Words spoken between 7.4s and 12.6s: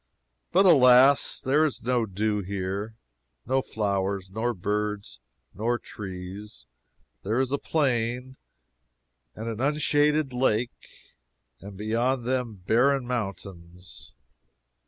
a plain and an unshaded lake, and beyond them some